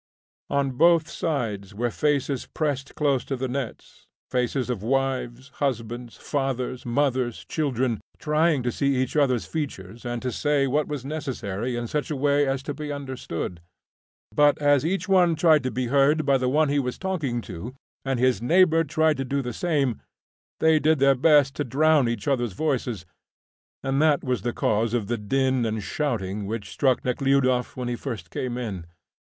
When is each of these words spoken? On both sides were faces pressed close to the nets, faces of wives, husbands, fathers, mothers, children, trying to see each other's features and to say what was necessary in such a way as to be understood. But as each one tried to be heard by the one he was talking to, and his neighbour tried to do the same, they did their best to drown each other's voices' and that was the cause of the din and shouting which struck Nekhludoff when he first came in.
On 0.49 0.71
both 0.71 1.07
sides 1.07 1.75
were 1.75 1.91
faces 1.91 2.47
pressed 2.47 2.95
close 2.95 3.23
to 3.25 3.35
the 3.35 3.47
nets, 3.47 4.07
faces 4.31 4.67
of 4.67 4.81
wives, 4.81 5.49
husbands, 5.61 6.17
fathers, 6.17 6.87
mothers, 6.87 7.45
children, 7.45 8.01
trying 8.17 8.63
to 8.63 8.71
see 8.71 8.95
each 8.95 9.15
other's 9.15 9.45
features 9.45 10.03
and 10.03 10.19
to 10.23 10.31
say 10.31 10.65
what 10.65 10.87
was 10.87 11.05
necessary 11.05 11.75
in 11.75 11.85
such 11.85 12.09
a 12.09 12.15
way 12.15 12.47
as 12.47 12.63
to 12.63 12.73
be 12.73 12.91
understood. 12.91 13.61
But 14.35 14.57
as 14.57 14.83
each 14.83 15.07
one 15.07 15.35
tried 15.35 15.61
to 15.61 15.69
be 15.69 15.85
heard 15.93 16.25
by 16.25 16.39
the 16.39 16.49
one 16.49 16.69
he 16.69 16.79
was 16.79 16.97
talking 16.97 17.39
to, 17.41 17.75
and 18.03 18.19
his 18.19 18.41
neighbour 18.41 18.83
tried 18.83 19.17
to 19.17 19.23
do 19.23 19.43
the 19.43 19.53
same, 19.53 20.01
they 20.59 20.79
did 20.79 20.97
their 20.97 21.13
best 21.13 21.53
to 21.57 21.63
drown 21.63 22.09
each 22.09 22.27
other's 22.27 22.53
voices' 22.53 23.05
and 23.83 24.01
that 24.01 24.23
was 24.23 24.41
the 24.41 24.51
cause 24.51 24.95
of 24.95 25.05
the 25.05 25.17
din 25.19 25.63
and 25.63 25.83
shouting 25.83 26.47
which 26.47 26.71
struck 26.71 27.05
Nekhludoff 27.05 27.77
when 27.77 27.87
he 27.87 27.95
first 27.95 28.31
came 28.31 28.57
in. 28.57 28.87